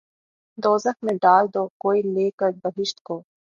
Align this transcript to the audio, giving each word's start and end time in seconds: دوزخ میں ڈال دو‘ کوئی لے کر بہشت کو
دوزخ 0.57 0.95
میں 1.03 1.13
ڈال 1.21 1.45
دو‘ 1.53 1.63
کوئی 1.77 2.01
لے 2.05 2.29
کر 2.39 2.51
بہشت 2.63 2.97
کو 3.03 3.21